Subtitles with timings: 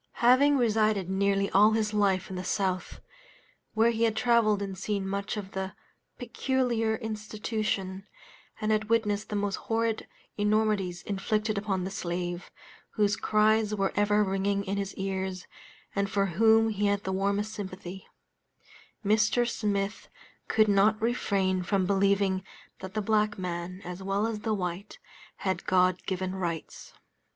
[0.23, 3.01] Having resided nearly all his life in the South,
[3.75, 5.75] where he had traveled and seen much of the
[6.17, 8.07] "peculiar institution,"
[8.59, 10.07] and had witnessed the most horrid
[10.39, 12.49] enormities inflicted upon the slave,
[12.95, 15.45] whose cries were ever ringing in his ears,
[15.95, 18.07] and for whom he had the warmest sympathy,
[19.05, 19.47] Mr.
[19.47, 20.07] Smith
[20.47, 22.43] could not refrain from believing
[22.79, 24.97] that the black man, as well as the white,
[25.35, 26.95] had God given rights.